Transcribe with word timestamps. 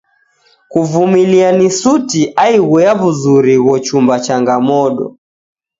Kuvumilia 0.67 1.51
ni 1.57 1.67
suti 1.79 2.21
aighu 2.45 2.75
ya 2.85 2.91
w'uzuri 2.99 3.53
ghochumba 3.65 4.15
changamodo. 4.25 5.05